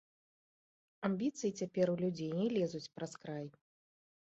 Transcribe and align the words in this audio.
Амбіцыі 1.09 1.51
цяпер 1.59 1.93
у 1.95 1.99
людзей 2.01 2.33
не 2.41 2.49
лезуць 2.57 2.85
праз 2.99 3.13
край. 3.27 3.47